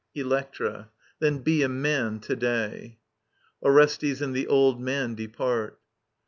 Electra. 0.15 0.89
Then 1.19 1.43
be 1.43 1.61
a 1.61 1.69
man 1.69 2.21
to 2.21 2.35
day 2.35 2.97
I 3.63 3.67
[Orestes 3.67 4.19
and 4.19 4.35
the 4.35 4.47
Old 4.47 4.81
Man 4.81 5.13
depart. 5.13 5.79